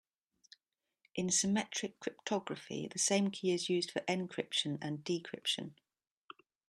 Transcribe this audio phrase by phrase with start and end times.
[1.13, 5.75] In symmetric cryptography the same key is used for encryption and decryption.